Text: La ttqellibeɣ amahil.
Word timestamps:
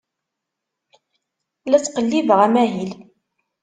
La 1.69 1.77
ttqellibeɣ 1.79 2.39
amahil. 2.45 2.91